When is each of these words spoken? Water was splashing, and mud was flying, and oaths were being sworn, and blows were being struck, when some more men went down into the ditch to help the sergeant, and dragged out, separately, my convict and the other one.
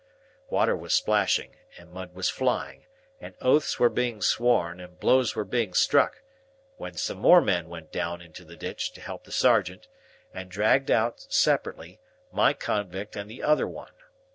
Water 0.49 0.75
was 0.75 0.95
splashing, 0.95 1.57
and 1.77 1.91
mud 1.91 2.15
was 2.15 2.27
flying, 2.27 2.87
and 3.19 3.35
oaths 3.39 3.77
were 3.77 3.87
being 3.87 4.19
sworn, 4.19 4.79
and 4.79 4.99
blows 4.99 5.35
were 5.35 5.45
being 5.45 5.75
struck, 5.75 6.23
when 6.77 6.95
some 6.95 7.19
more 7.19 7.39
men 7.39 7.69
went 7.69 7.91
down 7.91 8.19
into 8.19 8.43
the 8.43 8.55
ditch 8.57 8.93
to 8.93 9.01
help 9.01 9.25
the 9.25 9.31
sergeant, 9.31 9.87
and 10.33 10.49
dragged 10.49 10.89
out, 10.89 11.27
separately, 11.29 11.99
my 12.31 12.51
convict 12.51 13.15
and 13.15 13.29
the 13.29 13.43
other 13.43 13.67
one. 13.67 13.93